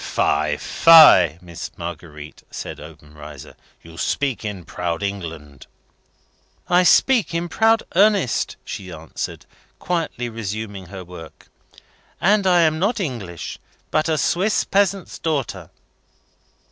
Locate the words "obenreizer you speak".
2.79-4.43